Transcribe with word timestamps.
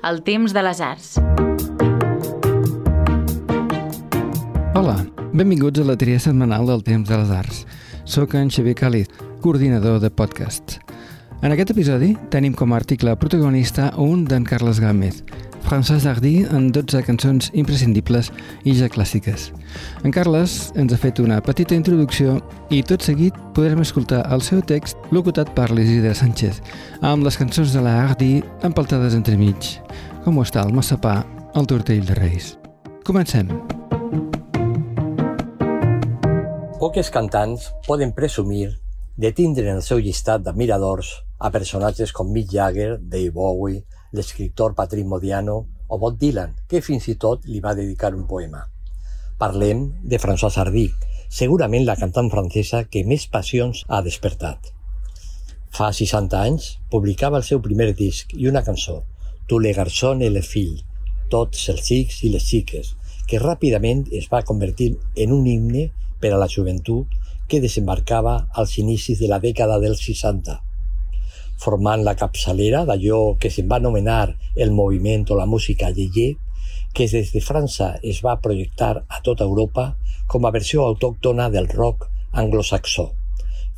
El 0.00 0.20
temps 0.22 0.52
de 0.54 0.62
les 0.62 0.80
arts. 0.80 1.16
Hola, 4.78 4.94
benvinguts 5.32 5.82
a 5.82 5.86
la 5.88 5.96
tria 5.98 6.20
setmanal 6.22 6.68
del 6.70 6.84
Temps 6.86 7.08
de 7.08 7.18
les 7.18 7.32
Arts. 7.34 7.64
Soc 8.06 8.36
en 8.38 8.46
Xavier 8.46 8.76
Càlid, 8.78 9.10
coordinador 9.42 9.98
de 9.98 10.12
podcasts. 10.14 10.78
En 11.42 11.50
aquest 11.50 11.74
episodi 11.74 12.12
tenim 12.30 12.54
com 12.54 12.72
a 12.72 12.78
article 12.78 13.16
protagonista 13.18 13.90
un 13.98 14.22
d'en 14.24 14.46
Carles 14.46 14.78
Gámez, 14.78 15.24
François 15.68 16.00
Hardy 16.08 16.46
en 16.48 16.70
12 16.72 17.02
cançons 17.04 17.50
imprescindibles 17.52 18.30
i 18.64 18.72
ja 18.72 18.86
clàssiques. 18.88 19.50
En 20.00 20.14
Carles 20.16 20.54
ens 20.80 20.94
ha 20.94 20.98
fet 21.02 21.20
una 21.20 21.42
petita 21.44 21.76
introducció 21.76 22.38
i 22.72 22.78
tot 22.80 23.04
seguit 23.04 23.36
podrem 23.52 23.82
escoltar 23.84 24.22
el 24.32 24.40
seu 24.40 24.62
text 24.64 24.96
locutat 25.12 25.50
per 25.52 25.66
l'Isidre 25.68 26.14
Sánchez, 26.16 26.62
amb 27.04 27.28
les 27.28 27.36
cançons 27.36 27.74
de 27.76 27.82
la 27.84 27.98
Hardy 28.00 28.38
empaltades 28.64 29.12
entremig. 29.18 29.74
Com 30.24 30.40
està 30.40 30.64
el 30.64 30.72
massapà, 30.72 31.18
el 31.52 31.68
tortell 31.68 32.00
de 32.08 32.16
Reis. 32.16 32.54
Comencem. 33.04 33.52
Poques 36.80 37.12
cantants 37.12 37.68
poden 37.84 38.16
presumir 38.16 38.70
de 39.20 39.36
tindre 39.36 39.68
en 39.68 39.82
el 39.82 39.84
seu 39.84 40.00
llistat 40.00 40.48
d'admiradors 40.48 41.12
a 41.44 41.52
personatges 41.52 42.16
com 42.16 42.32
Mick 42.32 42.56
Jagger, 42.56 42.94
Dave 43.02 43.36
Bowie, 43.36 43.84
l'escriptor 44.12 44.74
Patrick 44.74 45.06
Modiano 45.06 45.66
o 45.88 45.98
Bob 45.98 46.18
Dylan, 46.18 46.54
que 46.68 46.80
fins 46.84 47.08
i 47.08 47.16
tot 47.20 47.44
li 47.46 47.60
va 47.60 47.74
dedicar 47.76 48.14
un 48.14 48.26
poema. 48.26 48.64
Parlem 49.38 49.84
de 50.02 50.18
François 50.18 50.52
Sardy, 50.54 50.88
segurament 51.28 51.84
la 51.84 51.96
cantant 51.96 52.30
francesa 52.32 52.84
que 52.88 53.04
més 53.04 53.26
passions 53.28 53.84
ha 53.88 54.00
despertat. 54.02 54.72
Fa 55.78 55.90
60 55.92 56.40
anys 56.40 56.68
publicava 56.90 57.38
el 57.38 57.46
seu 57.46 57.60
primer 57.64 57.92
disc 57.94 58.32
i 58.34 58.48
una 58.48 58.64
cançó, 58.64 59.02
Tu 59.48 59.58
le 59.64 59.72
garçon 59.72 60.20
et 60.20 60.32
le 60.32 60.42
fill, 60.44 60.82
tots 61.32 61.68
els 61.72 61.80
xics 61.86 62.18
i 62.28 62.32
les 62.34 62.44
xiques, 62.44 62.92
que 63.28 63.40
ràpidament 63.40 64.04
es 64.12 64.28
va 64.32 64.44
convertir 64.44 64.90
en 65.16 65.32
un 65.32 65.46
himne 65.48 65.88
per 66.20 66.34
a 66.34 66.40
la 66.40 66.48
joventut 66.52 67.16
que 67.48 67.60
desembarcava 67.64 68.38
als 68.52 68.76
inicis 68.76 69.20
de 69.20 69.28
la 69.32 69.40
dècada 69.40 69.80
dels 69.80 70.04
60 70.04 70.67
formant 71.58 72.04
la 72.06 72.14
capçalera 72.14 72.84
d'allò 72.86 73.36
que 73.40 73.50
se'n 73.50 73.68
va 73.70 73.80
anomenar 73.82 74.34
el 74.54 74.70
moviment 74.70 75.26
o 75.30 75.38
la 75.38 75.46
música 75.46 75.90
lleier, 75.90 76.36
que 76.94 77.06
des 77.10 77.32
de 77.34 77.40
França 77.44 77.98
es 78.02 78.22
va 78.24 78.40
projectar 78.40 79.04
a 79.08 79.20
tota 79.22 79.44
Europa 79.44 79.96
com 80.26 80.46
a 80.46 80.52
versió 80.54 80.86
autòctona 80.86 81.48
del 81.50 81.68
rock 81.68 82.08
anglosaxó. 82.32 83.10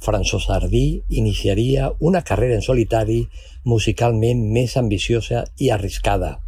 François 0.00 0.47
Hardy 0.48 1.03
iniciaria 1.11 1.91
una 2.00 2.22
carrera 2.22 2.56
en 2.56 2.62
solitari 2.64 3.27
musicalment 3.64 4.47
més 4.53 4.77
ambiciosa 4.81 5.44
i 5.59 5.69
arriscada. 5.70 6.39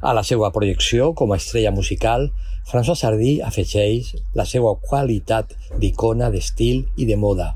A 0.00 0.12
la 0.16 0.24
seva 0.24 0.50
projecció 0.52 1.12
com 1.14 1.32
a 1.32 1.38
estrella 1.40 1.72
musical, 1.72 2.28
François 2.68 3.00
Hardy 3.04 3.40
afegeix 3.44 4.14
la 4.36 4.44
seva 4.44 4.74
qualitat 4.76 5.56
d'icona 5.80 6.28
d'estil 6.32 6.84
i 6.96 7.08
de 7.08 7.16
moda, 7.16 7.54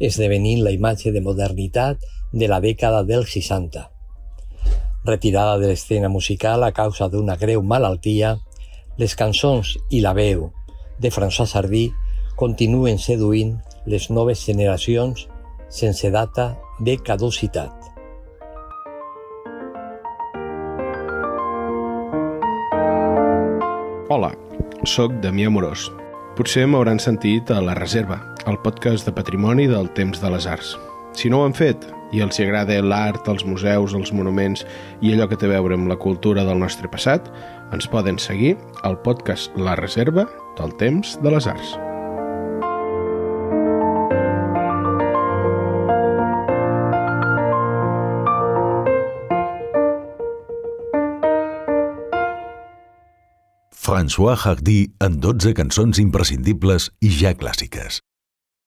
esdevenint 0.00 0.62
la 0.64 0.72
imatge 0.74 1.12
de 1.12 1.22
modernitat 1.24 2.02
de 2.32 2.48
la 2.48 2.60
dècada 2.60 3.02
dels 3.04 3.30
60. 3.32 3.86
Retirada 5.06 5.56
de 5.58 5.70
l'escena 5.70 6.08
musical 6.08 6.64
a 6.64 6.72
causa 6.72 7.08
d'una 7.08 7.36
greu 7.36 7.62
malaltia, 7.62 8.36
les 8.98 9.14
cançons 9.14 9.76
i 9.90 10.00
la 10.00 10.14
veu 10.16 10.50
de 10.98 11.10
François 11.10 11.48
Sardí 11.48 11.90
continuen 12.36 12.98
seduint 12.98 13.56
les 13.86 14.10
noves 14.10 14.44
generacions 14.44 15.28
sense 15.68 16.10
data 16.10 16.54
de 16.80 16.96
caducitat. 16.96 17.72
Hola, 24.08 24.30
sóc 24.84 25.16
Damià 25.22 25.50
Morós. 25.50 25.90
Potser 26.36 26.66
m'hauran 26.68 26.98
sentit 27.00 27.48
a 27.48 27.62
La 27.64 27.72
Reserva, 27.78 28.18
el 28.44 28.58
podcast 28.60 29.06
de 29.08 29.14
patrimoni 29.16 29.64
del 29.70 29.88
temps 29.96 30.20
de 30.20 30.32
les 30.34 30.44
arts. 30.44 30.74
Si 31.16 31.30
no 31.32 31.38
ho 31.40 31.46
han 31.46 31.56
fet 31.56 31.86
i 32.12 32.20
els 32.20 32.36
agrada 32.44 32.76
l'art, 32.84 33.24
els 33.32 33.46
museus, 33.48 33.96
els 33.96 34.12
monuments 34.12 34.66
i 35.00 35.14
allò 35.14 35.30
que 35.30 35.40
té 35.40 35.48
a 35.48 35.54
veure 35.54 35.80
amb 35.80 35.88
la 35.88 35.96
cultura 35.96 36.44
del 36.44 36.60
nostre 36.60 36.92
passat, 36.92 37.32
ens 37.72 37.88
poden 37.88 38.20
seguir 38.20 38.52
al 38.84 39.00
podcast 39.00 39.56
La 39.56 39.80
Reserva 39.80 40.28
del 40.60 40.76
Temps 40.76 41.16
de 41.24 41.32
les 41.32 41.48
Arts. 41.56 41.76
François 53.86 54.34
Hardy 54.34 54.96
en 54.98 55.20
12 55.20 55.52
cançons 55.54 55.98
imprescindibles 56.02 56.88
i 57.06 57.10
ja 57.14 57.30
clàssiques. 57.38 58.00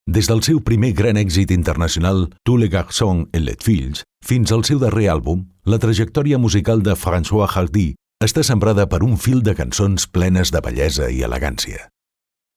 Des 0.08 0.30
del 0.32 0.40
seu 0.48 0.62
primer 0.64 0.94
gran 0.96 1.20
èxit 1.20 1.52
internacional, 1.52 2.30
Tous 2.48 2.56
les 2.56 2.70
garçons 2.72 3.28
et 3.34 3.44
les 3.44 3.60
filles, 3.60 4.06
fins 4.24 4.54
al 4.56 4.64
seu 4.64 4.80
darrer 4.80 5.10
àlbum, 5.12 5.44
la 5.66 5.78
trajectòria 5.78 6.40
musical 6.40 6.80
de 6.88 6.96
François 6.96 7.52
Hardy 7.52 7.98
està 8.24 8.46
sembrada 8.48 8.88
per 8.88 9.04
un 9.04 9.20
fil 9.20 9.44
de 9.44 9.58
cançons 9.60 10.08
plenes 10.08 10.56
de 10.56 10.64
bellesa 10.64 11.12
i 11.12 11.20
elegància. 11.28 11.90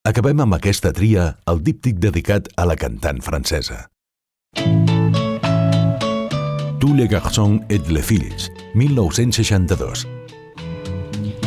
Acabem 0.07 0.39
amb 0.39 0.55
aquesta 0.55 0.95
tria 0.95 1.33
el 1.51 1.59
díptic 1.67 1.99
dedicat 1.99 2.47
a 2.55 2.63
la 2.63 2.79
cantant 2.79 3.19
francesa. 3.19 3.89
Tous 6.79 6.95
les 6.95 7.11
garçons 7.11 7.59
et 7.67 7.91
les 7.91 8.07
filles, 8.07 8.51
1962. 8.73 10.12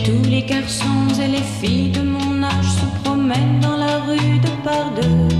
Tous 0.06 0.30
les 0.30 0.42
garçons 0.42 1.08
et 1.20 1.26
les 1.26 1.42
filles 1.60 1.90
de 1.90 2.00
mon 2.00 2.40
âge 2.40 2.70
se 2.70 3.02
promènent 3.02 3.58
dans 3.60 3.76
la 3.76 3.98
rue 4.06 4.38
de 4.38 4.62
par 4.62 4.94
deux. 4.94 5.34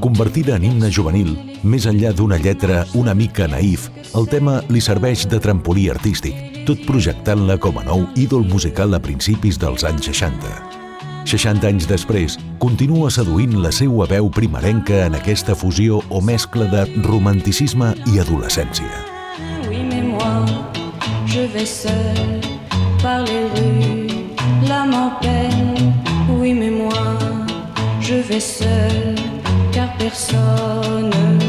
Convertida 0.00 0.56
en 0.56 0.62
himne 0.64 0.88
juvenil, 0.88 1.34
més 1.60 1.84
enllà 1.84 2.14
d'una 2.16 2.38
lletra 2.40 2.86
una 2.96 3.12
mica 3.12 3.44
naïf, 3.52 3.90
el 4.16 4.24
tema 4.32 4.62
li 4.72 4.80
serveix 4.80 5.26
de 5.28 5.36
trampolí 5.36 5.90
artístic, 5.92 6.64
tot 6.64 6.80
projectant-la 6.88 7.58
com 7.60 7.76
a 7.76 7.84
nou 7.84 8.06
ídol 8.16 8.46
musical 8.48 8.96
a 8.96 9.00
principis 9.04 9.60
dels 9.60 9.84
anys 9.84 10.08
60. 10.08 10.54
60 11.28 11.68
anys 11.68 11.90
després, 11.90 12.38
continua 12.62 13.12
seduint 13.12 13.58
la 13.60 13.70
seua 13.70 14.08
veu 14.08 14.30
primerenca 14.32 15.04
en 15.10 15.18
aquesta 15.20 15.52
fusió 15.52 16.00
o 16.08 16.22
mescla 16.24 16.70
de 16.72 16.86
romanticisme 17.04 17.92
i 18.14 18.16
adolescència. 18.24 19.04
Oui, 19.68 19.84
mais 19.84 20.08
moi, 20.08 20.40
je 21.28 21.44
vais 21.52 21.68
seul 21.68 22.51
les 23.24 23.44
rues, 23.54 24.06
l'âme 24.68 24.94
en 24.94 25.10
peine. 25.20 25.92
Oui, 26.30 26.52
mais 26.54 26.70
moi, 26.70 27.04
je 28.00 28.14
vais 28.14 28.40
seul 28.40 29.14
car 29.72 29.88
personne 29.98 31.41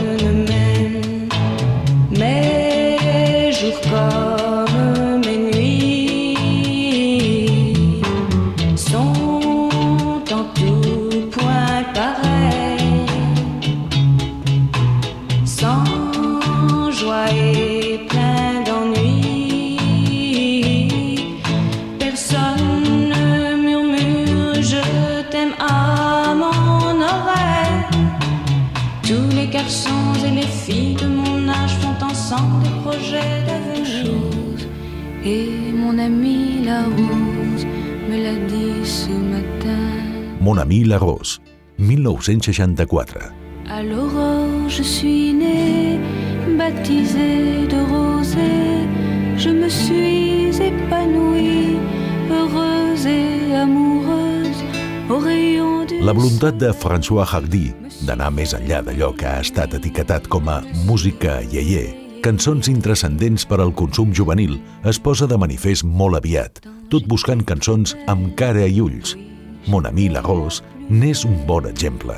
la 40.94 41.00
Rose, 41.00 41.42
1964. 41.80 43.18
À 43.68 43.82
l'aurore, 43.82 44.70
je 44.70 44.84
suis 44.84 45.34
née, 45.34 45.98
baptisée 46.56 47.66
de 47.74 47.80
rosée. 47.94 48.86
Je 49.36 49.50
me 49.50 49.70
suis 49.70 50.50
épanouie, 50.62 51.78
heureuse 52.30 53.08
et 53.08 53.56
amoureuse, 53.56 54.62
au 55.10 55.18
rayon 55.18 55.86
du 55.86 56.00
La 56.02 56.14
voluntat 56.14 56.52
de 56.52 56.72
François 56.72 57.26
Hardy 57.26 57.74
d'anar 58.06 58.30
més 58.30 58.54
enllà 58.54 58.84
d'allò 58.86 59.14
que 59.18 59.26
ha 59.26 59.42
estat 59.42 59.74
etiquetat 59.80 60.30
com 60.30 60.50
a 60.52 60.60
música 60.86 61.40
iaier, 61.42 61.88
cançons 62.22 62.70
intrascendents 62.70 63.48
per 63.50 63.64
al 63.64 63.74
consum 63.74 64.14
juvenil, 64.14 64.60
es 64.86 65.02
posa 65.02 65.26
de 65.26 65.42
manifest 65.42 65.88
molt 65.88 66.22
aviat, 66.22 66.62
tot 66.94 67.10
buscant 67.10 67.42
cançons 67.42 67.98
amb 68.06 68.36
cara 68.38 68.68
i 68.70 68.84
ulls. 68.84 69.18
Mon 69.72 69.88
ami 69.88 70.10
la 70.12 70.22
Rose 70.22 70.62
n'és 70.90 71.26
un 71.26 71.46
bon 71.48 71.66
exemple. 71.66 72.14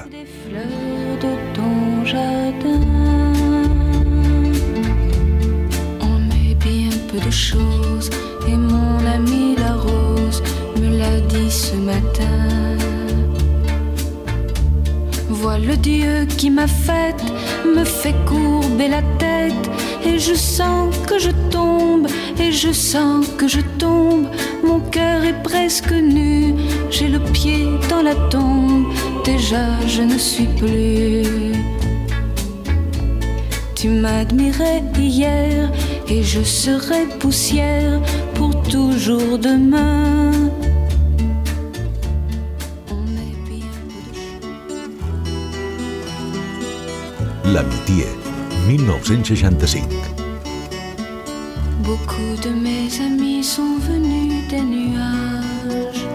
On 6.01 6.19
met 6.29 6.55
bien 6.55 6.89
peu 7.11 7.19
de 7.19 7.31
choses. 7.31 8.09
Et 8.47 8.55
mon 8.55 8.97
ami 9.05 9.55
la 9.57 9.73
rose 9.73 10.43
me 10.79 10.97
l'a 10.97 11.19
dit 11.21 11.49
ce 11.49 11.75
matin. 11.75 12.77
Vois 15.29 15.57
le 15.57 15.75
Dieu 15.77 16.25
qui 16.37 16.49
m'a 16.49 16.67
faite, 16.67 17.23
me 17.65 17.83
fait 17.83 18.15
courber 18.25 18.87
la 18.87 19.01
tête. 19.19 19.69
Et 20.05 20.19
je 20.19 20.33
sens 20.33 20.95
que 21.07 21.17
je 21.19 21.31
tombe, 21.49 22.07
et 22.39 22.51
je 22.51 22.71
sens 22.71 23.25
que 23.37 23.47
je 23.47 23.61
tombe. 23.79 24.27
Mon 24.63 24.79
cœur 24.79 25.23
est 25.23 25.41
presque 25.43 25.91
nu, 25.91 26.53
j'ai 26.89 27.07
le 27.07 27.19
pied 27.19 27.65
dans 27.89 28.01
la 28.01 28.15
tombe. 28.29 28.85
Déjà 29.23 29.65
je 29.87 30.03
ne 30.03 30.17
suis 30.17 30.47
plus. 30.59 31.53
Tu 33.75 33.89
m'admirais 33.89 34.83
hier 34.97 35.71
et 36.07 36.23
je 36.23 36.41
serai 36.41 37.05
poussière 37.19 37.99
pour 38.35 38.51
toujours 38.63 39.37
demain. 39.37 40.31
1965. 48.67 49.83
Beaucoup 51.83 52.35
de 52.43 52.49
mes 52.49 52.89
amis 52.99 53.43
sont 53.43 53.77
venus 53.79 54.47
des 54.49 54.61
nuages, 54.61 56.07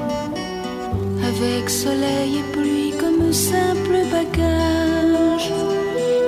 avec 1.29 1.70
soleil 1.70 2.38
et 2.38 2.52
pluie 2.52 2.93
comme 2.99 3.32
simple 3.32 3.99
bagage. 4.11 5.52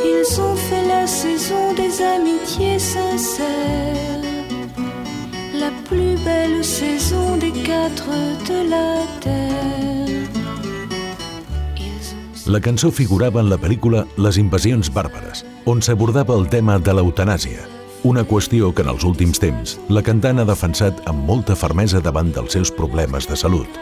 Ils 0.05 0.41
ont 0.41 0.55
fait 0.55 0.87
la 0.87 1.07
saison 1.07 1.75
des 1.75 2.01
amitiés 2.17 2.79
sincères, 2.79 4.23
la 5.59 5.71
plus 5.89 6.17
belle 6.25 6.65
saison 6.65 7.37
des 7.37 7.51
quatre 7.51 8.11
de 8.49 8.71
la 8.71 8.95
terre. 9.21 10.12
La 12.47 12.59
cançó 12.59 12.91
figurava 12.91 13.39
en 13.39 13.47
la 13.53 13.57
pel·lícula 13.61 14.01
Les 14.19 14.35
invasions 14.41 14.89
bàrbares, 14.91 15.45
on 15.71 15.79
s'abordava 15.79 16.35
el 16.35 16.49
tema 16.51 16.75
de 16.83 16.91
l'eutanàsia, 16.91 17.69
una 18.03 18.25
qüestió 18.27 18.73
que 18.75 18.83
en 18.83 18.89
els 18.91 19.05
últims 19.07 19.39
temps 19.39 19.77
la 19.95 20.03
cantant 20.03 20.43
ha 20.43 20.47
defensat 20.49 20.99
amb 21.07 21.23
molta 21.29 21.55
fermesa 21.55 22.01
davant 22.03 22.33
dels 22.35 22.59
seus 22.59 22.73
problemes 22.75 23.29
de 23.31 23.39
salut. 23.39 23.79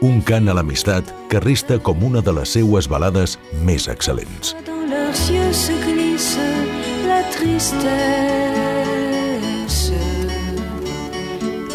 Un 0.00 0.22
cant 0.24 0.48
a 0.48 0.54
l'amistat 0.56 1.12
que 1.28 1.42
resta 1.44 1.76
com 1.78 2.00
una 2.08 2.24
de 2.24 2.32
les 2.32 2.56
seues 2.56 2.88
balades 2.88 3.36
més 3.60 3.88
excel·lents. 3.92 4.56
La 7.04 7.22
tristesse. 7.36 7.92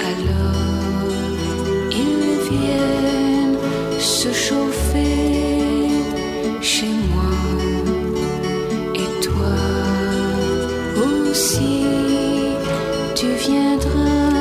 Alors 0.01 1.13
ils 1.91 2.49
viennent 2.49 3.57
se 3.99 4.33
chauffer 4.33 5.26
aussi, 11.37 11.83
tu 13.15 13.27
viendras. 13.47 14.37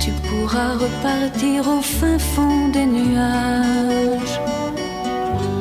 Tu 0.00 0.10
pourras 0.26 0.74
repartir 0.84 1.68
au 1.68 1.80
fin 1.80 2.18
fond 2.18 2.68
des 2.72 2.86
nuages 2.86 4.40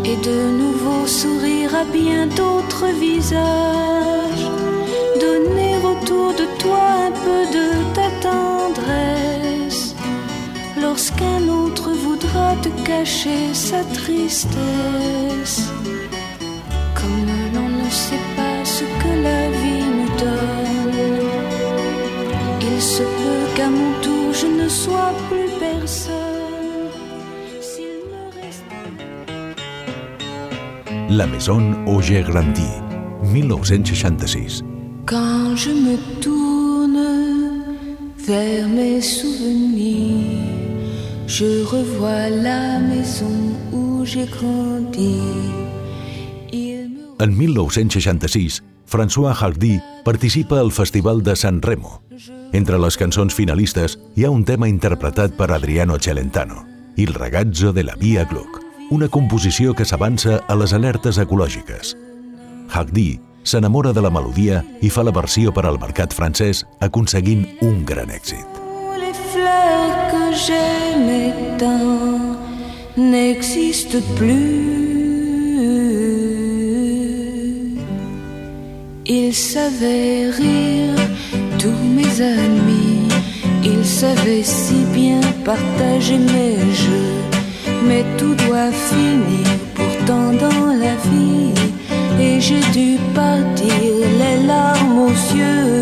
et 0.03 0.17
de 0.29 0.39
nouveau 0.61 1.07
sourire 1.07 1.71
à 1.75 1.85
bien 1.85 2.27
d'autres 2.27 2.87
visages. 2.99 4.47
Donner 5.19 5.75
autour 5.91 6.33
de 6.33 6.45
toi 6.59 6.85
un 7.07 7.13
peu 7.25 7.41
de 7.57 7.67
ta 7.97 8.09
tendresse. 8.27 9.95
Lorsqu'un 10.81 11.41
autre 11.47 11.91
voudra 11.91 12.55
te 12.63 12.69
cacher 12.83 13.53
sa 13.53 13.83
tristesse. 13.99 15.71
Qu'à 23.61 23.69
mon 23.69 23.91
tour 24.01 24.33
je 24.41 24.47
ne 24.47 24.67
sois 24.67 25.13
plus 25.29 25.51
personne. 25.59 26.89
S'il 27.69 27.99
me 28.11 28.23
reste 28.41 28.65
La 31.09 31.27
Maison 31.27 31.61
Auger 31.85 32.23
Grandi, 32.29 32.71
1966. 33.23 34.63
Quand 35.05 35.55
je 35.55 35.71
me 35.85 35.95
tourne 36.21 37.01
vers 38.17 38.67
mes 38.67 39.01
souvenirs, 39.01 40.47
je 41.27 41.63
revois 41.73 42.29
la 42.29 42.79
maison 42.79 43.37
où 43.71 44.03
j'ai 44.05 44.25
grandi. 44.37 45.21
En 47.19 47.27
1966, 47.27 48.63
François 48.87 49.33
Hardy 49.39 49.79
participa 50.03 50.59
al 50.59 50.71
Festival 50.71 51.21
de 51.21 51.35
San 51.35 51.61
Remo. 51.63 52.01
Entre 52.53 52.77
les 52.77 52.97
cançons 52.99 53.33
finalistes 53.33 53.97
hi 54.15 54.25
ha 54.25 54.31
un 54.31 54.43
tema 54.43 54.67
interpretat 54.67 55.37
per 55.37 55.51
Adriano 55.55 55.97
Celentano, 55.97 56.65
Il 56.97 57.13
ragazzo 57.13 57.71
de 57.71 57.83
la 57.83 57.95
Via 57.95 58.25
Gluck, 58.25 58.59
una 58.91 59.07
composició 59.07 59.73
que 59.73 59.85
s'avança 59.85 60.41
a 60.47 60.55
les 60.59 60.73
alertes 60.73 61.17
ecològiques. 61.17 61.95
Hardy 62.69 63.19
s'enamora 63.43 63.93
de 63.93 64.03
la 64.03 64.11
melodia 64.11 64.59
i 64.81 64.89
fa 64.89 65.03
la 65.07 65.15
versió 65.15 65.53
per 65.55 65.65
al 65.65 65.79
mercat 65.79 66.13
francès 66.13 66.65
aconseguint 66.79 67.47
un 67.61 67.85
gran 67.85 68.11
èxit. 68.11 68.45
n'existent 72.97 74.01
plus. 74.15 74.71
Ils 79.05 79.33
savaient 79.33 80.29
rire, 80.29 81.07
tous 81.61 81.83
mes 81.95 82.21
amis, 82.21 83.07
ils 83.63 83.85
savaient 83.85 84.41
si 84.41 84.83
bien 84.95 85.21
partager 85.45 86.17
mes 86.17 86.57
jeux, 86.73 87.21
mais 87.87 88.03
tout 88.17 88.33
doit 88.33 88.71
finir 88.71 89.47
pourtant 89.75 90.33
dans 90.45 90.65
la 90.83 90.95
vie. 91.09 91.53
Et 92.19 92.41
j'ai 92.41 92.63
dû 92.73 92.97
partir 93.13 93.73
les 94.21 94.47
larmes 94.47 94.99
aux 95.07 95.35
yeux. 95.37 95.79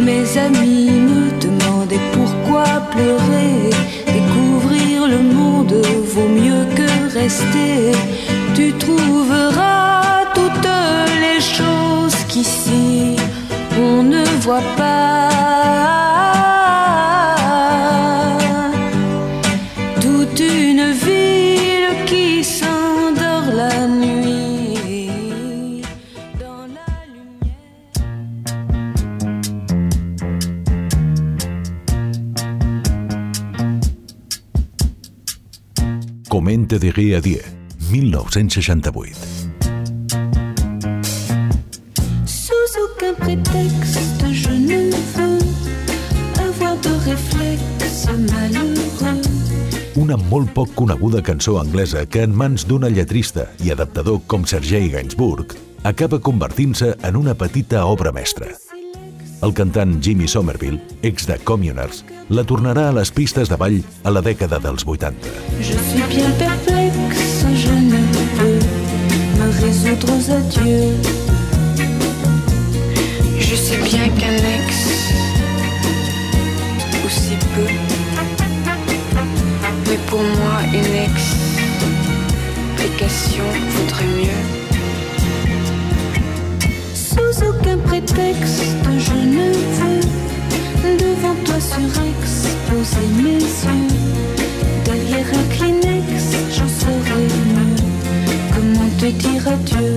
Mes 0.00 0.26
amis 0.38 0.90
me 1.10 1.24
demandaient 1.40 2.06
pourquoi 2.12 2.64
pleurer. 2.92 3.70
Découvrir 4.06 5.08
le 5.08 5.20
monde 5.22 5.74
vaut 6.12 6.28
mieux 6.28 6.64
que 6.78 6.90
rester. 7.18 7.92
Tu 8.54 8.72
trouveras 8.74 10.24
toutes 10.34 10.72
les 11.22 11.40
choses 11.40 12.16
qu'ici 12.28 12.95
voit 14.46 14.62
pas. 14.76 15.28
Toute 20.00 20.38
une 20.38 20.92
ville 21.06 22.04
qui 22.06 22.44
s'endort 22.44 23.50
la 23.52 23.88
nuit 23.88 25.82
dans 26.38 26.66
la 26.78 26.92
lumière. 27.14 27.66
Comment 36.30 36.64
te 36.66 36.76
dirai 36.76 37.14
a 37.16 37.20
dir, 37.20 37.42
1968. 37.90 39.35
Molt 50.30 50.50
poc 50.54 50.72
coneguda 50.74 51.20
cançó 51.22 51.58
anglesa 51.60 52.04
que 52.06 52.24
en 52.26 52.34
mans 52.34 52.64
d'una 52.66 52.88
lletrista 52.90 53.46
i 53.62 53.70
adaptador 53.70 54.18
com 54.26 54.46
Sergei 54.46 54.88
Gainsbourg 54.90 55.54
acaba 55.86 56.18
convertint-se 56.18 56.94
en 57.06 57.16
una 57.16 57.34
petita 57.34 57.84
obra 57.86 58.10
mestra. 58.12 58.48
El 59.44 59.52
cantant 59.54 60.00
Jimmy 60.02 60.26
Somerville, 60.26 60.80
ex 61.02 61.26
de 61.28 61.36
Communers, 61.44 62.02
la 62.30 62.42
tornarà 62.42 62.88
a 62.88 62.96
les 62.96 63.12
pistes 63.12 63.52
de 63.52 63.58
ball 63.60 63.78
a 64.02 64.10
la 64.10 64.22
dècada 64.24 64.58
dels 64.58 64.82
80. 64.82 65.14
Je 65.60 65.78
suis 65.90 66.06
bien 66.10 66.32
perplexe, 66.40 67.44
je 67.54 67.76
ne 67.86 68.02
peux 68.38 68.58
me 69.38 69.48
résoudre 69.62 70.08
aux 70.10 70.30
adieux. 70.30 70.94
Je 73.38 73.54
sais 73.54 73.78
bien 73.84 74.08
qu'un 74.18 74.55
Sous 86.94 87.42
aucun 87.44 87.76
prétexte, 87.84 88.64
je 88.98 89.12
ne 89.12 89.52
veux 89.76 90.96
devant 90.96 91.36
toi 91.44 91.60
surexposer 91.60 93.06
mes 93.22 93.38
yeux. 93.38 93.86
Derrière 94.84 95.28
un 95.28 95.44
Kleenex, 95.54 96.06
j'en 96.52 96.68
serai 96.68 97.22
mieux. 97.52 97.76
Comment 98.54 98.90
te 98.98 99.06
dire 99.06 99.46
adieu? 99.46 99.94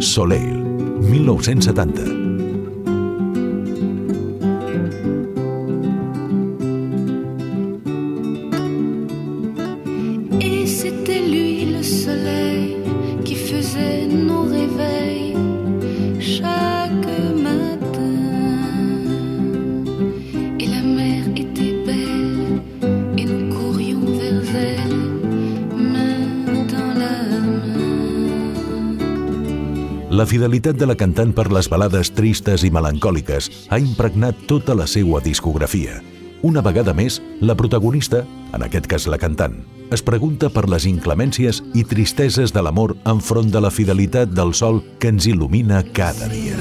Soleil, 0.00 0.52
1970. 1.00 2.09
La 30.20 30.26
fidelitat 30.28 30.76
de 30.76 30.84
la 30.84 30.98
cantant 31.00 31.30
per 31.32 31.46
les 31.48 31.64
balades 31.72 32.10
tristes 32.12 32.60
i 32.66 32.68
melancòliques 32.74 33.46
ha 33.72 33.78
impregnat 33.80 34.42
tota 34.50 34.74
la 34.76 34.84
seua 34.84 35.22
discografia. 35.24 36.02
Una 36.44 36.60
vegada 36.60 36.92
més, 36.92 37.16
la 37.40 37.56
protagonista, 37.56 38.20
en 38.52 38.66
aquest 38.66 38.84
cas 38.90 39.06
la 39.08 39.16
cantant, 39.22 39.56
es 39.88 40.04
pregunta 40.04 40.50
per 40.52 40.66
les 40.68 40.84
inclemències 40.90 41.62
i 41.72 41.86
tristeses 41.88 42.52
de 42.52 42.60
l'amor 42.60 42.98
enfront 43.08 43.48
de 43.48 43.64
la 43.64 43.72
fidelitat 43.72 44.36
del 44.36 44.52
sol 44.52 44.82
que 45.00 45.08
ens 45.14 45.30
il·lumina 45.30 45.80
cada 45.96 46.28
dia. 46.28 46.60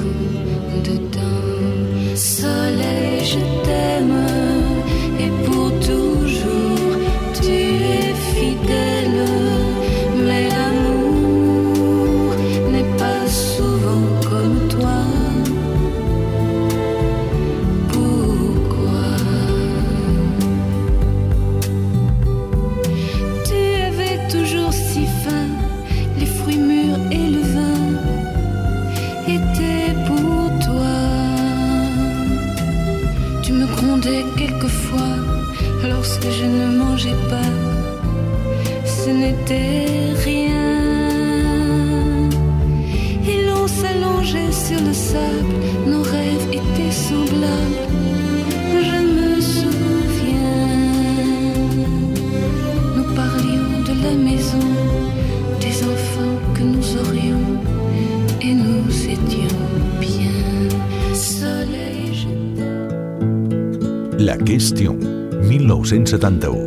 Question, 64.50 64.98
1971. 65.44 66.58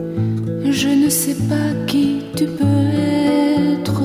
Je 0.70 0.88
ne 0.88 1.08
sais 1.10 1.34
pas 1.48 1.74
qui 1.88 2.22
tu 2.36 2.46
peux 2.46 2.86
être. 2.94 4.02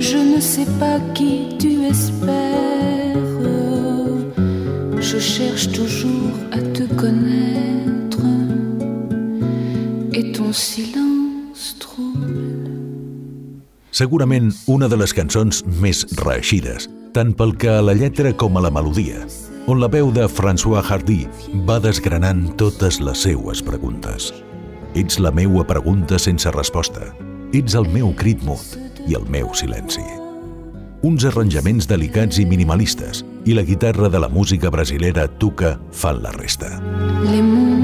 Je 0.00 0.16
ne 0.16 0.40
sais 0.40 0.66
pas 0.80 0.98
qui 1.14 1.56
tu 1.60 1.84
espères. 1.84 2.34
Je 5.00 5.18
cherche 5.20 5.70
toujours 5.70 6.34
à 6.50 6.58
te 6.58 6.92
connaître. 6.94 8.18
Et 10.12 10.32
ton 10.32 10.52
silence 10.52 11.76
trouble. 11.78 12.72
Segurament 13.92 14.50
una 14.66 14.88
de 14.88 14.96
les 14.96 15.14
cançons 15.14 15.62
més 15.80 16.04
reeixides, 16.18 16.90
tant 17.14 17.30
pel 17.30 17.54
que 17.54 17.70
a 17.78 17.80
la 17.80 17.94
lletra 17.94 18.32
com 18.32 18.58
a 18.58 18.60
la 18.66 18.74
melodia, 18.74 19.22
on 19.68 19.80
la 19.80 19.88
veu 19.92 20.08
de 20.10 20.24
François 20.26 20.80
Hardy 20.80 21.26
va 21.68 21.76
desgranant 21.78 22.46
totes 22.56 23.02
les 23.04 23.24
seues 23.26 23.60
preguntes. 23.62 24.30
Ets 24.96 25.18
la 25.20 25.30
meua 25.30 25.66
pregunta 25.68 26.16
sense 26.18 26.48
resposta. 26.56 27.10
Ets 27.52 27.76
el 27.76 27.90
meu 27.92 28.14
crit 28.16 28.40
mut 28.48 28.78
i 29.04 29.18
el 29.18 29.28
meu 29.28 29.52
silenci. 29.52 30.04
Uns 31.04 31.28
arranjaments 31.28 31.86
delicats 31.86 32.40
i 32.40 32.46
minimalistes 32.48 33.20
i 33.44 33.54
la 33.54 33.66
guitarra 33.68 34.08
de 34.08 34.24
la 34.24 34.32
música 34.32 34.72
brasilera 34.72 35.28
Tuca 35.28 35.76
fan 35.92 36.24
la 36.24 36.32
resta. 36.32 36.78
Les 37.28 37.77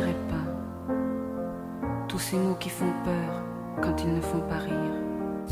dirai 0.00 0.16
pas. 0.28 0.94
Tous 2.08 2.18
ces 2.18 2.36
mots 2.36 2.56
qui 2.58 2.70
font 2.70 2.92
peur 3.04 3.42
quand 3.82 3.96
ils 4.02 4.14
ne 4.14 4.20
font 4.20 4.40
pas 4.48 4.58
rire. 4.58 4.94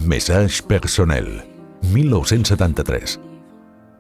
Message 0.04 0.62
personnel, 0.62 1.44
1973. 1.92 3.20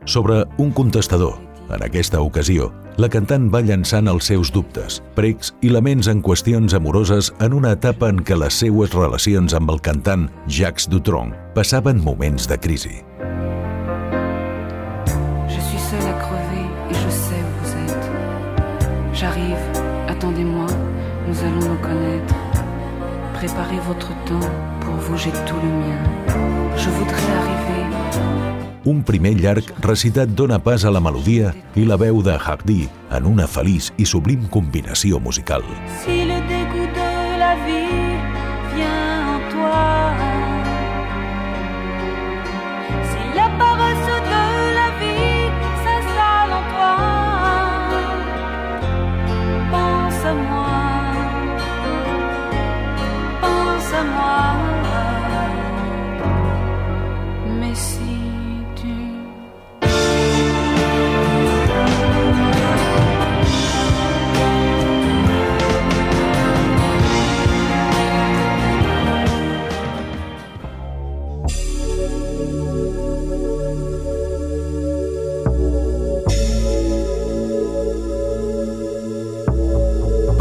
Sobre 0.04 0.46
un 0.58 0.70
contestador, 0.70 1.40
en 1.70 1.82
aquesta 1.82 2.22
ocasió, 2.22 2.72
la 2.96 3.10
cantant 3.12 3.50
va 3.52 3.60
llançant 3.62 4.08
els 4.10 4.30
seus 4.30 4.50
dubtes, 4.50 5.02
precs 5.14 5.52
i 5.62 5.70
laments 5.70 6.08
en 6.08 6.22
qüestions 6.24 6.74
amoroses 6.74 7.30
en 7.44 7.54
una 7.54 7.74
etapa 7.76 8.08
en 8.10 8.22
què 8.24 8.38
les 8.38 8.56
seues 8.64 8.94
relacions 8.96 9.54
amb 9.54 9.70
el 9.74 9.82
cantant 9.84 10.26
Jacques 10.48 10.88
Dutronc 10.88 11.36
passaven 11.54 12.00
moments 12.02 12.48
de 12.48 12.58
crisi. 12.58 12.96
Attendez-moi, 20.18 20.66
nous 21.28 21.38
allons 21.40 21.68
nous 21.70 21.80
connaître. 21.80 22.34
Préparez 23.34 23.78
votre 23.86 24.08
temps, 24.24 24.50
pour 24.80 24.94
vous 24.94 25.16
j'ai 25.16 25.30
tout 25.30 25.60
le 25.62 25.70
mien. 25.80 25.98
Je 26.76 26.90
voudrais 26.90 27.32
arriver 27.40 27.78
Un 28.86 29.00
primer 29.02 29.34
llarg 29.34 29.64
recitat 29.82 30.26
dona 30.26 30.58
pas 30.58 30.86
a 30.86 30.90
la 30.90 31.00
melodia 31.00 31.52
i 31.76 31.84
la 31.84 31.96
veu 31.96 32.22
de 32.22 32.32
Hardy 32.32 32.88
en 33.10 33.26
una 33.26 33.46
feliç 33.46 33.90
i 33.98 34.06
sublim 34.06 34.48
combinació 34.48 35.20
musical. 35.20 35.62
Si 36.02 36.24
le 36.24 36.40
dégoût 36.48 36.88
de 36.96 37.38
la 37.38 37.54
vie 37.66 38.16
vient 38.74 39.34
en 39.34 39.40
toi, 39.52 40.07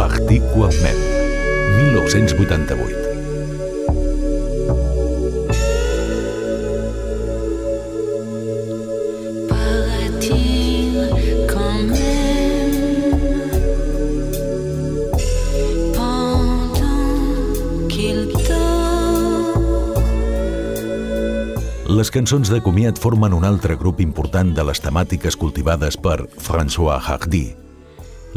Particularment, 0.08 0.96
1988. 1.76 2.96
Les 21.98 22.12
cançons 22.14 22.48
de 22.48 22.60
comiat 22.64 22.96
formen 22.96 23.34
un 23.36 23.44
altre 23.44 23.76
grup 23.76 24.00
important 24.00 24.56
de 24.56 24.64
les 24.72 24.80
temàtiques 24.80 25.36
cultivades 25.36 26.00
per 26.00 26.22
François 26.40 27.02
Hardy, 27.04 27.66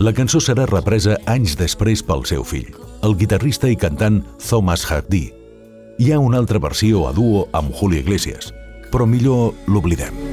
la 0.01 0.15
cançó 0.17 0.41
serà 0.41 0.65
represa 0.65 1.19
anys 1.29 1.59
després 1.61 2.01
pel 2.09 2.23
seu 2.25 2.41
fill, 2.41 2.71
el 3.05 3.19
guitarrista 3.21 3.69
i 3.69 3.77
cantant 3.77 4.23
Thomas 4.41 4.87
Hardy. 4.89 5.27
Hi 6.01 6.09
ha 6.15 6.23
una 6.25 6.41
altra 6.41 6.63
versió 6.65 7.05
a 7.05 7.13
duo 7.13 7.51
amb 7.53 7.77
Julio 7.77 8.01
Iglesias, 8.01 8.49
però 8.89 9.05
millor 9.05 9.53
l'oblidem. 9.69 10.30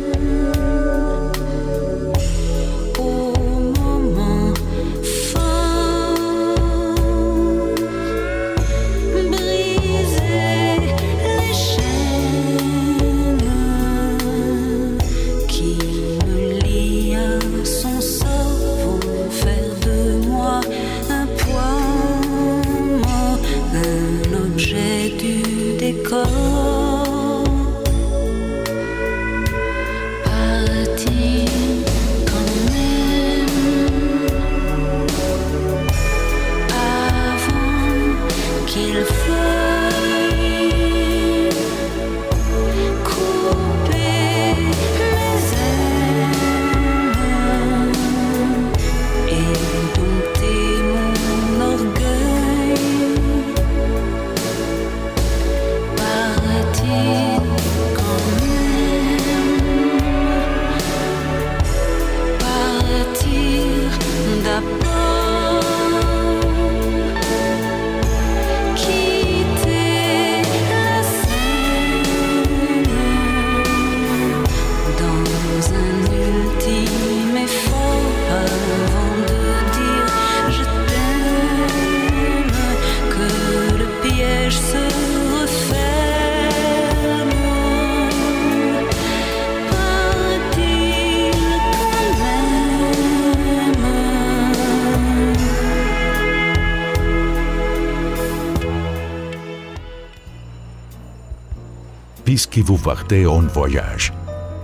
Puisque 102.38 102.60
vous 102.60 102.78
partez 102.78 103.26
en 103.26 103.42
voyage. 103.42 104.14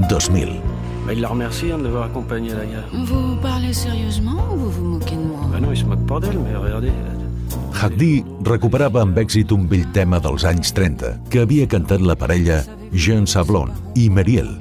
2000. 0.07 0.61
Bah, 1.07 1.11
il 1.11 1.21
la 1.21 1.27
remercie 1.27 1.71
hein, 1.71 1.79
de 1.79 1.85
l'avoir 1.85 2.03
accompagné 2.03 2.51
à 2.51 2.57
la 2.57 2.65
gare. 2.67 2.83
Vous 2.93 3.35
parlez 3.41 3.73
sérieusement 3.73 4.45
ou 4.53 4.57
vous 4.57 4.69
vous 4.69 4.85
moquez 4.85 5.15
de 5.15 5.21
moi 5.21 5.49
Bah 5.51 5.59
non, 5.59 5.71
il 5.71 5.77
se 5.77 5.83
moque 5.83 6.05
pas 6.05 6.19
d'elle, 6.19 6.37
mais 6.37 6.55
regardez. 6.55 6.91
Hagdi 7.81 8.23
recuperava 8.45 9.01
amb 9.01 9.17
èxit 9.17 9.49
un 9.57 9.65
vell 9.65 9.87
tema 9.89 10.19
dels 10.21 10.45
anys 10.45 10.69
30 10.77 11.15
que 11.33 11.41
havia 11.41 11.65
cantat 11.65 12.05
la 12.05 12.13
parella 12.13 12.61
Jean 12.93 13.25
Sablon 13.25 13.73
i 13.97 14.05
Meriel. 14.05 14.53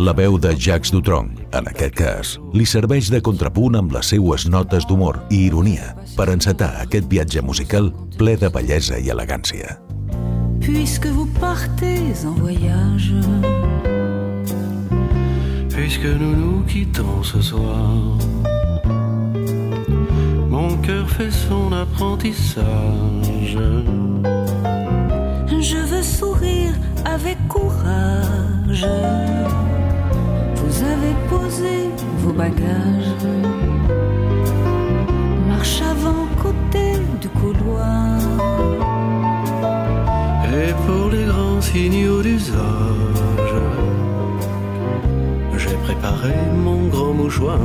La 0.00 0.16
veu 0.16 0.40
de 0.40 0.56
Jacques 0.56 0.96
Dutronc, 0.96 1.28
en 1.52 1.68
aquest 1.68 2.00
cas, 2.00 2.38
li 2.56 2.64
serveix 2.64 3.12
de 3.12 3.20
contrapunt 3.20 3.76
amb 3.76 3.92
les 3.92 4.14
seues 4.16 4.48
notes 4.48 4.88
d'humor 4.88 5.20
i 5.28 5.44
ironia 5.50 5.92
per 6.16 6.32
encetar 6.32 6.72
aquest 6.88 7.04
viatge 7.12 7.44
musical 7.44 7.92
ple 8.16 8.40
de 8.40 8.48
bellesa 8.48 8.96
i 8.96 9.12
elegància. 9.12 9.76
Puisque 10.64 11.06
vous 11.06 11.26
partez 11.26 12.00
en 12.24 12.32
voyage. 12.32 13.12
Puisque 15.68 16.06
nous 16.06 16.34
nous 16.34 16.62
quittons 16.62 17.22
ce 17.22 17.40
soir, 17.42 17.92
mon 20.48 20.76
cœur 20.78 21.08
fait 21.10 21.30
son 21.30 21.70
apprentissage. 21.72 23.58
Je 25.70 25.80
veux 25.90 26.02
sourire 26.02 26.72
avec 27.04 27.36
courage. 27.48 28.86
Vous 30.60 30.76
avez 30.92 31.14
posé 31.28 31.90
vos 32.22 32.32
bagages. 32.32 33.14
Marche 35.46 35.82
avant 35.82 36.26
côté 36.42 36.86
du 37.20 37.28
couloir. 37.28 38.83
Signaux 41.74 42.22
d'usage, 42.22 43.54
j'ai 45.56 45.76
préparé 45.86 46.36
mon 46.66 46.86
gros 46.86 47.12
mouchoir. 47.12 47.58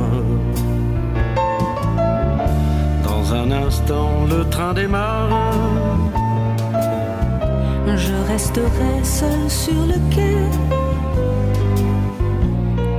Dans 3.04 3.24
un 3.40 3.48
instant, 3.52 4.10
le 4.28 4.40
train 4.54 4.74
démarre. 4.74 5.52
Je 8.04 8.16
resterai 8.32 8.92
seul 9.04 9.42
sur 9.48 9.80
le 9.92 9.98
quai. 10.12 10.42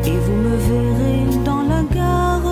Et 0.09 0.17
vous 0.23 0.37
me 0.45 0.55
verrez 0.69 1.23
dans 1.43 1.63
la 1.73 1.81
gare. 1.97 2.51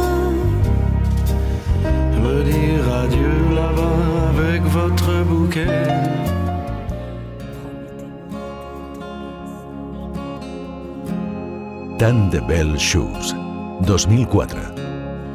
Me 2.23 2.37
dire 2.43 2.85
adieu 3.03 3.35
là-bas 3.59 4.01
avec 4.33 4.61
votre 4.63 5.11
bouquet. 5.29 5.88
Tant 12.09 12.31
de 12.31 12.39
belles 12.39 12.79
choses. 12.79 13.35
2004. 13.85 14.57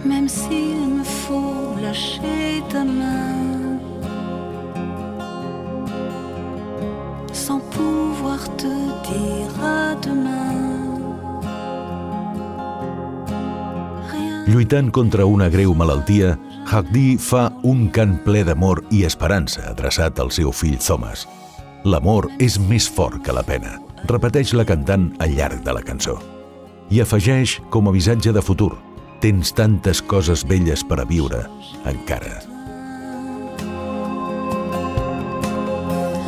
Même 0.05 0.29
s'il 0.29 0.99
me 0.99 1.05
faut 1.05 1.77
lâcher 1.81 2.65
ta 2.69 2.83
main 2.83 3.79
Sans 7.33 7.61
pouvoir 7.71 8.41
te 8.57 8.75
dire 9.07 9.55
à 9.63 9.95
demain 10.03 10.99
Lluitant 14.49 14.91
contra 14.91 15.25
una 15.27 15.49
greu 15.49 15.73
malaltia, 15.75 16.37
Hagdi 16.67 17.17
fa 17.19 17.53
un 17.63 17.87
cant 17.87 18.19
ple 18.27 18.43
d'amor 18.43 18.83
i 18.91 19.05
esperança 19.07 19.63
adreçat 19.71 20.19
al 20.19 20.35
seu 20.35 20.51
fill 20.51 20.83
Thomas. 20.83 21.29
L'amor 21.85 22.33
és 22.41 22.59
més 22.59 22.91
fort 22.91 23.23
que 23.23 23.31
la 23.31 23.47
pena, 23.47 23.79
repeteix 24.11 24.59
la 24.59 24.67
cantant 24.67 25.13
al 25.23 25.39
llarg 25.39 25.63
de 25.63 25.79
la 25.79 25.87
cançó. 25.87 26.19
I 26.91 27.01
afegeix 27.01 27.61
com 27.71 27.89
a 27.89 27.93
visatge 27.95 28.33
de 28.33 28.43
futur, 28.45 28.73
tens 29.21 29.53
tantes 29.57 30.03
coses 30.05 30.45
belles 30.45 30.85
per 30.85 31.01
a 31.01 31.07
viure, 31.09 31.45
encara. 31.89 32.43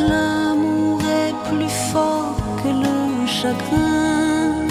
L'amour 0.01 1.01
est 1.05 1.37
plus 1.51 1.77
fort 1.93 2.41
que 2.63 2.73
le 2.73 3.27
chagrin. 3.27 4.67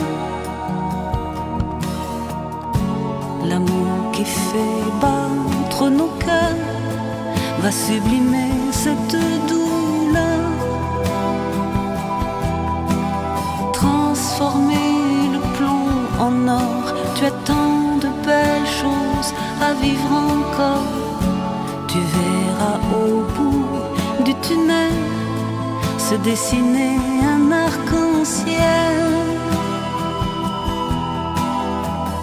L'amour 3.46 4.12
qui 4.12 4.26
fait 4.26 4.84
battre 5.00 5.90
nos 5.90 6.10
cœurs 6.26 6.66
va 7.62 7.72
sublimer 7.72 8.65
tu 17.16 17.26
as 17.26 17.32
tant 17.46 17.98
de 18.04 18.10
belles 18.26 18.72
choses 18.82 19.34
à 19.62 19.74
vivre 19.82 20.12
encore. 20.12 20.86
Tu 21.88 22.00
verras 22.16 22.80
au 23.02 23.24
bout 23.36 24.24
du 24.24 24.34
tunnel 24.36 24.94
se 25.98 26.16
dessiner 26.16 26.98
un 27.34 27.52
arc-en-ciel 27.52 28.98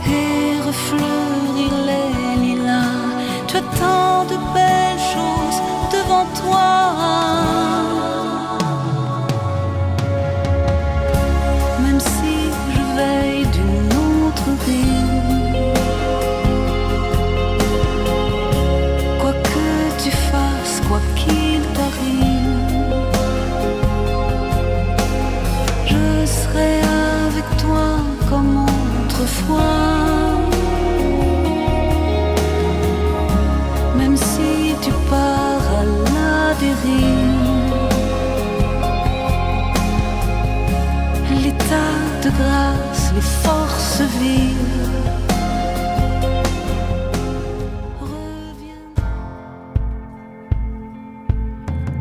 et 0.07 0.61
refleurir 0.69 1.73
les 1.89 2.41
lilas. 2.43 3.01
Tu 3.49 3.57
as 3.57 3.67
tant 3.81 4.12
forces 43.93 44.09
vives. 44.19 44.57
reviennent. 48.01 48.95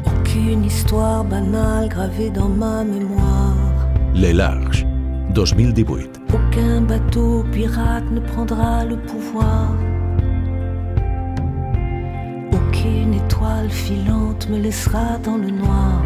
Aucune 0.06 0.66
histoire 0.66 1.24
banale 1.24 1.90
gravée 1.90 2.30
dans 2.30 2.50
ma 2.50 2.84
mémoire. 2.84 3.56
Les 4.14 4.34
Larges, 4.34 4.86
2018. 5.34 6.22
Aucun 6.34 6.82
bateau 6.82 7.44
pirate 7.52 8.10
ne 8.12 8.20
prendra 8.20 8.86
le 8.86 8.98
pouvoir. 8.98 9.72
Aucune 12.54 13.14
étoile 13.14 13.70
filante 13.70 14.50
me 14.50 14.60
laissera 14.60 15.18
dans 15.24 15.38
le 15.38 15.50
noir. 15.50 16.02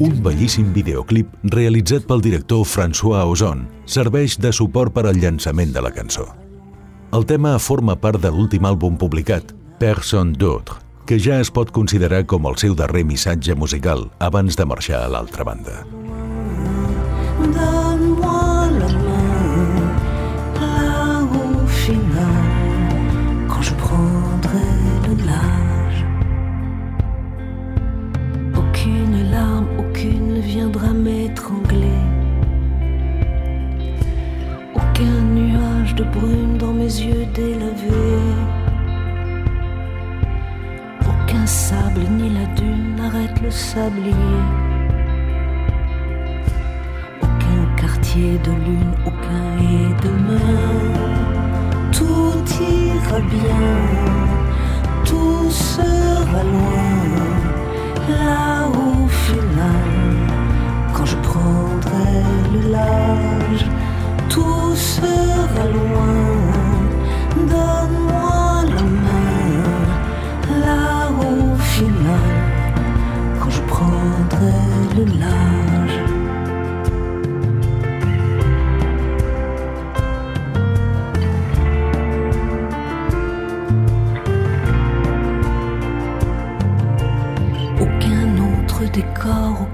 Un 0.00 0.20
bellíssim 0.22 0.70
videoclip 0.72 1.28
realitzat 1.52 2.06
pel 2.08 2.22
director 2.24 2.62
François 2.68 3.26
Ozon 3.28 3.66
serveix 3.84 4.38
de 4.40 4.52
suport 4.54 4.94
per 4.94 5.04
al 5.08 5.18
llançament 5.20 5.74
de 5.74 5.82
la 5.84 5.90
cançó. 5.92 6.28
El 7.12 7.26
tema 7.28 7.58
forma 7.58 7.96
part 7.98 8.22
de 8.22 8.30
l'últim 8.32 8.64
àlbum 8.64 8.96
publicat, 8.96 9.52
Personne 9.82 10.36
d'autre, 10.38 10.78
que 11.04 11.18
ja 11.18 11.40
es 11.42 11.50
pot 11.50 11.72
considerar 11.74 12.22
com 12.30 12.46
el 12.46 12.56
seu 12.62 12.76
darrer 12.78 13.02
missatge 13.04 13.56
musical 13.58 14.06
abans 14.20 14.56
de 14.56 14.64
marxar 14.64 15.02
a 15.02 15.10
l'altra 15.10 15.44
banda. 15.44 15.82
Donne-moi 17.42 18.51
de 36.02 36.18
brume 36.18 36.58
dans 36.58 36.72
mes 36.72 36.84
yeux 37.06 37.26
délavés. 37.34 38.28
Aucun 41.10 41.46
sable 41.46 42.02
ni 42.18 42.28
la 42.30 42.46
dune 42.56 42.96
n'arrête 42.96 43.40
le 43.42 43.50
sablier. 43.50 44.42
Aucun 47.22 47.62
quartier 47.80 48.38
de 48.46 48.52
lune, 48.66 48.94
aucun 49.06 49.46
et 49.74 49.88
de 50.04 50.10
main. 50.28 50.60
Tout 51.92 52.42
ira 52.60 53.20
bien, 53.36 53.68
tout 55.04 55.50
sera 55.50 56.42
loin. 56.52 56.92
Là 58.08 58.61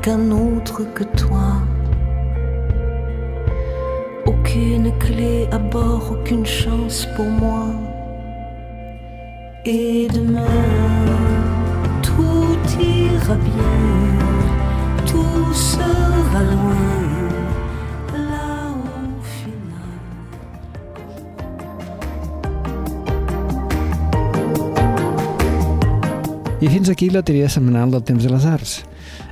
aucun 0.09 0.31
autre 0.31 0.85
que 0.95 1.05
toi. 1.05 1.61
Aucune 4.25 4.91
clé 4.99 5.47
à 5.53 5.59
bord, 5.59 6.13
aucune 6.13 6.47
chance 6.47 7.07
pour 7.15 7.27
moi. 7.27 7.67
Et 9.67 10.08
Fins 26.69 26.91
aquí 26.91 27.09
la 27.09 27.23
tria 27.25 27.49
setmanal 27.49 27.91
del 27.91 28.03
Temps 28.05 28.23
de 28.23 28.31
les 28.31 28.45
Arts. 28.45 28.75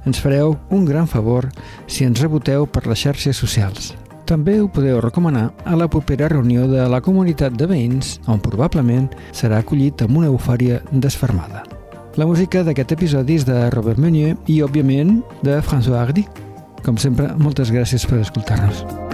Ens 0.09 0.19
fareu 0.25 0.55
un 0.73 0.87
gran 0.89 1.07
favor 1.07 1.51
si 1.87 2.07
ens 2.09 2.23
reboteu 2.23 2.65
per 2.65 2.87
les 2.89 3.03
xarxes 3.05 3.37
socials. 3.37 3.93
També 4.27 4.57
ho 4.59 4.71
podeu 4.73 5.03
recomanar 5.05 5.51
a 5.69 5.77
la 5.77 5.87
propera 5.87 6.31
reunió 6.33 6.65
de 6.67 6.89
la 6.89 7.03
comunitat 7.05 7.55
de 7.55 7.69
veïns, 7.69 8.17
on 8.27 8.41
probablement 8.41 9.11
serà 9.37 9.61
acollit 9.61 10.03
amb 10.03 10.17
una 10.17 10.33
eufòria 10.33 10.81
desfermada. 10.91 11.63
La 12.17 12.27
música 12.27 12.65
d'aquest 12.65 12.97
episodi 12.97 13.37
és 13.37 13.45
de 13.45 13.67
Robert 13.71 14.01
Meunier 14.01 14.35
i, 14.49 14.63
òbviament, 14.65 15.21
de 15.45 15.61
François 15.61 16.07
Hardy. 16.07 16.25
Com 16.83 16.97
sempre, 16.97 17.35
moltes 17.37 17.71
gràcies 17.71 18.09
per 18.09 18.25
escoltar-nos. 18.25 19.06